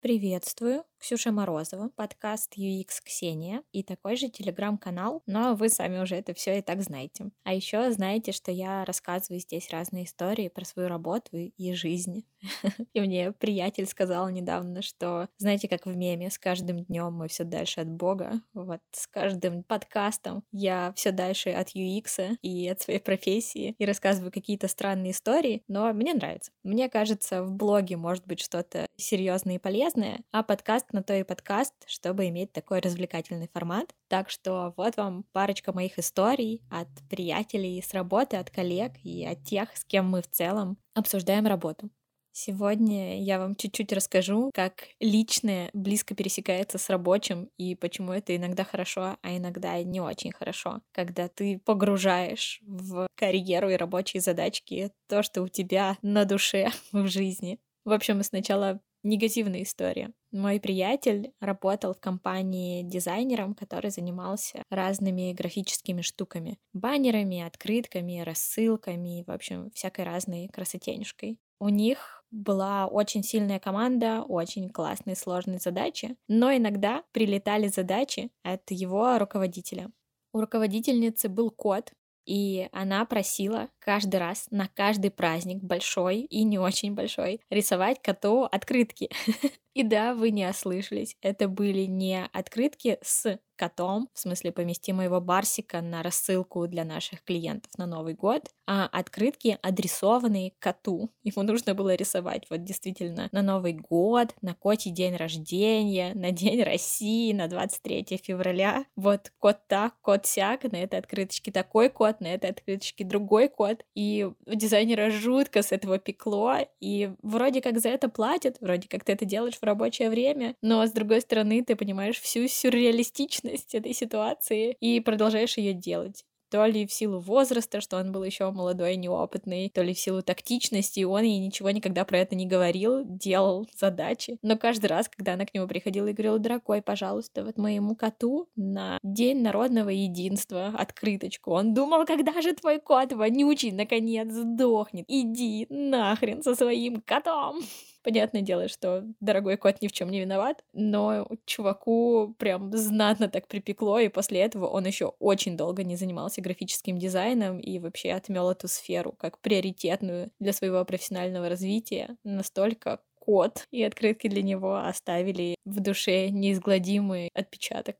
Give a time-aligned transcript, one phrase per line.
[0.00, 6.34] Приветствую, Ксюша Морозова, подкаст UX Ксения и такой же телеграм-канал, но вы сами уже это
[6.34, 7.30] все и так знаете.
[7.42, 12.26] А еще знаете, что я рассказываю здесь разные истории про свою работу и жизнь.
[12.92, 17.44] И мне приятель сказал недавно, что, знаете, как в меме, с каждым днем мы все
[17.44, 23.00] дальше от Бога, вот с каждым подкастом я все дальше от UX и от своей
[23.00, 26.52] профессии и рассказываю какие-то странные истории, но мне нравится.
[26.62, 31.22] Мне кажется, в блоге может быть что-то серьезное и полезное, а подкаст на то и
[31.22, 33.94] подкаст, чтобы иметь такой развлекательный формат.
[34.08, 39.44] Так что вот вам парочка моих историй от приятелей с работы, от коллег и от
[39.44, 41.90] тех, с кем мы в целом обсуждаем работу.
[42.32, 48.62] Сегодня я вам чуть-чуть расскажу, как личное близко пересекается с рабочим и почему это иногда
[48.62, 55.24] хорошо, а иногда не очень хорошо, когда ты погружаешь в карьеру и рабочие задачки то,
[55.24, 57.58] что у тебя на душе в жизни.
[57.84, 60.12] В общем, сначала негативная история.
[60.32, 66.58] Мой приятель работал в компании дизайнером, который занимался разными графическими штуками.
[66.72, 71.38] Баннерами, открытками, рассылками, в общем, всякой разной красотенежкой.
[71.58, 78.70] У них была очень сильная команда, очень классные сложные задачи, но иногда прилетали задачи от
[78.70, 79.90] его руководителя.
[80.32, 81.92] У руководительницы был код,
[82.24, 88.44] и она просила каждый раз на каждый праздник, большой и не очень большой, рисовать коту
[88.44, 89.10] открытки.
[89.74, 95.20] И да, вы не ослышались, это были не открытки с котом, в смысле помести моего
[95.20, 101.10] барсика на рассылку для наших клиентов на Новый год, а открытки, адресованные коту.
[101.24, 106.62] Ему нужно было рисовать вот действительно на Новый год, на котий день рождения, на День
[106.62, 108.86] России, на 23 февраля.
[108.96, 113.84] Вот кот так, кот сяк, на этой открыточке такой кот, на этой открыточке другой кот.
[113.94, 119.04] И у дизайнера жутко с этого пекло, и вроде как за это платят, вроде как
[119.04, 123.92] ты это делаешь в рабочее время, но с другой стороны ты понимаешь всю сюрреалистичность этой
[123.92, 128.94] ситуации и продолжаешь ее делать то ли в силу возраста, что он был еще молодой
[128.94, 133.04] и неопытный, то ли в силу тактичности, он ей ничего никогда про это не говорил,
[133.04, 134.38] делал задачи.
[134.42, 138.48] Но каждый раз, когда она к нему приходила и говорила, дорогой, пожалуйста, вот моему коту
[138.56, 145.66] на День народного единства открыточку, он думал, когда же твой кот вонючий наконец сдохнет, иди
[145.70, 147.60] нахрен со своим котом.
[148.02, 153.46] Понятное дело, что дорогой кот ни в чем не виноват, но чуваку прям знатно так
[153.46, 158.50] припекло, и после этого он еще очень долго не занимался графическим дизайном и вообще отмел
[158.50, 162.16] эту сферу как приоритетную для своего профессионального развития.
[162.24, 167.96] Настолько кот и открытки для него оставили в душе неизгладимый отпечаток.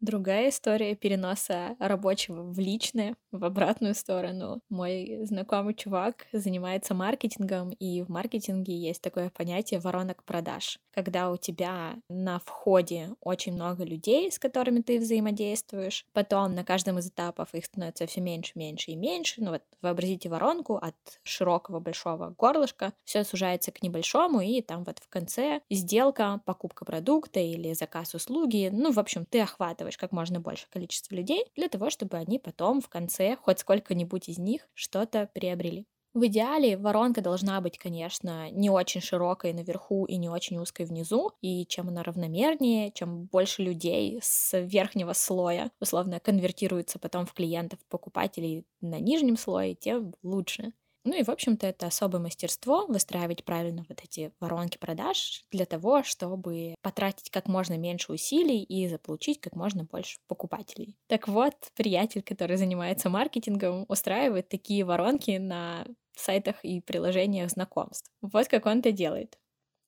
[0.00, 4.60] Другая история переноса рабочего в личное, в обратную сторону.
[4.68, 10.78] Мой знакомый чувак занимается маркетингом, и в маркетинге есть такое понятие воронок продаж.
[10.92, 16.98] Когда у тебя на входе очень много людей, с которыми ты взаимодействуешь, потом на каждом
[16.98, 19.40] из этапов их становится все меньше, меньше и меньше.
[19.42, 24.98] Ну вот вообразите воронку от широкого большого горлышка, все сужается к небольшому, и там вот
[24.98, 28.68] в конце сделка, покупка продукта или заказ услуги.
[28.70, 32.38] Ну, в общем, ты охватываешь охватываешь как можно больше количество людей для того, чтобы они
[32.38, 35.86] потом в конце хоть сколько-нибудь из них что-то приобрели.
[36.14, 41.32] В идеале воронка должна быть, конечно, не очень широкой наверху и не очень узкой внизу,
[41.42, 47.80] и чем она равномернее, чем больше людей с верхнего слоя условно конвертируется потом в клиентов,
[47.88, 50.72] покупателей на нижнем слое, тем лучше.
[51.04, 56.02] Ну и, в общем-то, это особое мастерство выстраивать правильно вот эти воронки продаж для того,
[56.02, 60.96] чтобы потратить как можно меньше усилий и заполучить как можно больше покупателей.
[61.06, 68.10] Так вот, приятель, который занимается маркетингом, устраивает такие воронки на сайтах и приложениях знакомств.
[68.22, 69.36] Вот как он это делает.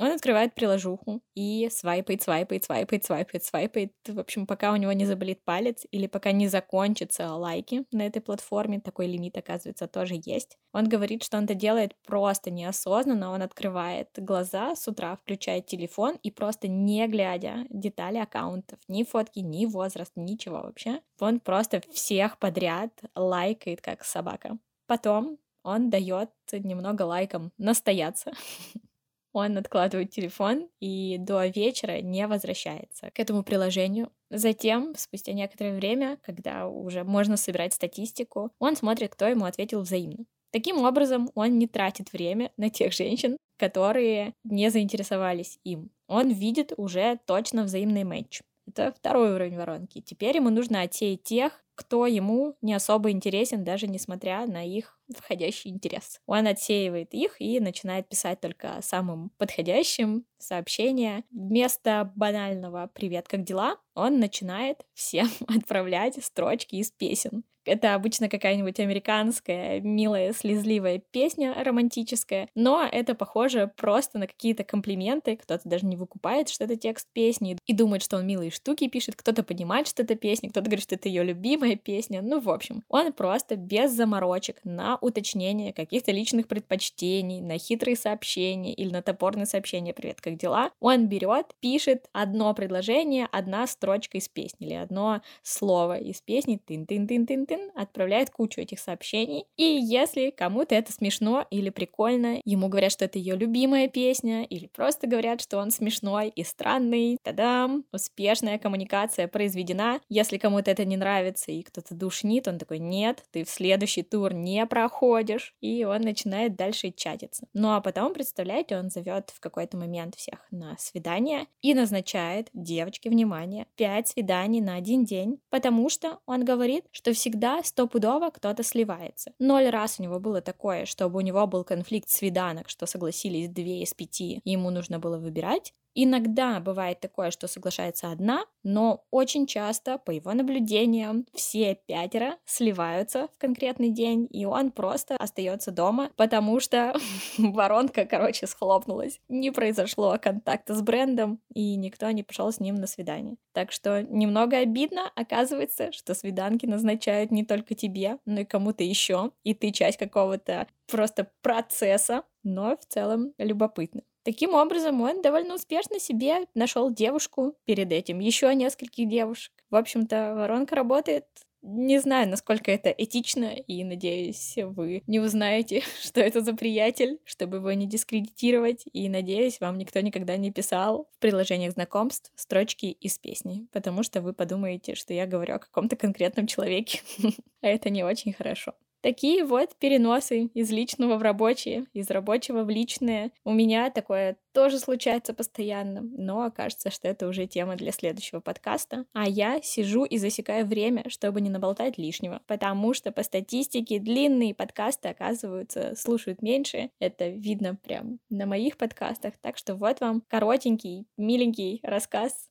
[0.00, 3.92] Он открывает приложуху и свайпает, свайпает, свайпает, свайпает, свайпает.
[4.08, 8.22] В общем, пока у него не заболит палец или пока не закончатся лайки на этой
[8.22, 10.56] платформе, такой лимит, оказывается, тоже есть.
[10.72, 13.30] Он говорит, что он это делает просто неосознанно.
[13.30, 19.40] Он открывает глаза с утра, включает телефон и просто не глядя детали аккаунтов, ни фотки,
[19.40, 21.02] ни возраст, ничего вообще.
[21.20, 24.58] Он просто всех подряд лайкает, как собака.
[24.86, 28.32] Потом он дает немного лайкам настояться.
[29.32, 34.10] он откладывает телефон и до вечера не возвращается к этому приложению.
[34.30, 40.24] Затем, спустя некоторое время, когда уже можно собирать статистику, он смотрит, кто ему ответил взаимно.
[40.52, 45.90] Таким образом, он не тратит время на тех женщин, которые не заинтересовались им.
[46.08, 48.42] Он видит уже точно взаимный матч.
[48.66, 50.00] Это второй уровень воронки.
[50.00, 55.70] Теперь ему нужно отсеять тех, кто ему не особо интересен, даже несмотря на их входящий
[55.70, 56.20] интерес.
[56.26, 61.24] Он отсеивает их и начинает писать только самым подходящим сообщения.
[61.30, 67.44] Вместо банального «Привет, как дела?» он начинает всем отправлять строчки из песен.
[67.70, 75.36] Это обычно какая-нибудь американская, милая, слезливая песня романтическая, но это похоже просто на какие-то комплименты.
[75.36, 79.14] Кто-то даже не выкупает, что это текст песни, и думает, что он милые штуки пишет.
[79.14, 82.22] Кто-то понимает, что это песня, кто-то говорит, что это ее любимая песня.
[82.22, 88.74] Ну, в общем, он просто без заморочек на уточнение каких-то личных предпочтений, на хитрые сообщения
[88.74, 94.28] или на топорные сообщения «Привет, как дела?» Он берет, пишет одно предложение, одна строчка из
[94.28, 99.44] песни или одно слово из песни, тын-тын-тын-тын-тын, LinkedIn отправляет кучу этих сообщений.
[99.56, 104.66] И если кому-то это смешно или прикольно, ему говорят, что это ее любимая песня, или
[104.66, 110.00] просто говорят, что он смешной и странный, тадам, успешная коммуникация произведена.
[110.08, 114.32] Если кому-то это не нравится и кто-то душнит, он такой, нет, ты в следующий тур
[114.34, 117.46] не проходишь, и он начинает дальше чатиться.
[117.54, 123.10] Ну а потом, представляете, он зовет в какой-то момент всех на свидание и назначает девочке,
[123.10, 128.62] внимание, 5 свиданий на один день, потому что он говорит, что всегда всегда стопудово кто-то
[128.62, 129.32] сливается.
[129.38, 133.82] Ноль раз у него было такое, чтобы у него был конфликт свиданок, что согласились две
[133.82, 135.72] из пяти, и ему нужно было выбирать.
[135.94, 143.28] Иногда бывает такое, что соглашается одна, но очень часто, по его наблюдениям, все пятеро сливаются
[143.34, 146.94] в конкретный день, и он просто остается дома, потому что
[147.38, 149.20] воронка, короче, схлопнулась.
[149.28, 153.36] Не произошло контакта с брендом, и никто не пошел с ним на свидание.
[153.52, 159.32] Так что немного обидно, оказывается, что свиданки назначают не только тебе, но и кому-то еще,
[159.42, 164.02] и ты часть какого-то просто процесса, но в целом любопытно.
[164.22, 169.52] Таким образом, он довольно успешно себе нашел девушку перед этим, еще нескольких девушек.
[169.70, 171.24] В общем-то, воронка работает.
[171.62, 177.58] Не знаю, насколько это этично, и надеюсь, вы не узнаете, что это за приятель, чтобы
[177.58, 183.18] его не дискредитировать, и надеюсь, вам никто никогда не писал в приложениях знакомств строчки из
[183.18, 187.00] песни, потому что вы подумаете, что я говорю о каком-то конкретном человеке,
[187.60, 188.74] а это не очень хорошо.
[189.02, 193.32] Такие вот переносы из личного в рабочее, из рабочего в личное.
[193.44, 199.06] У меня такое тоже случается постоянно, но кажется, что это уже тема для следующего подкаста.
[199.14, 204.54] А я сижу и засекаю время, чтобы не наболтать лишнего, потому что по статистике длинные
[204.54, 206.90] подкасты, оказываются, слушают меньше.
[206.98, 209.34] Это видно прям на моих подкастах.
[209.40, 212.50] Так что вот вам коротенький, миленький рассказ.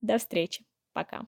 [0.00, 0.64] До встречи.
[0.94, 1.20] Пока.